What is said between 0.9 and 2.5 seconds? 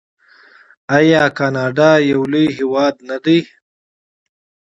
آیا کاناډا یو لوی